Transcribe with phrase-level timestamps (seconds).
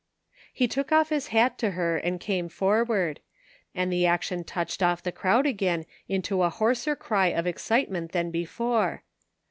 [0.51, 3.19] He took off his hat to her and came forward,
[3.75, 8.31] and the action touched off the crowd again into a hoarser cry of excitement than
[8.31, 9.03] before.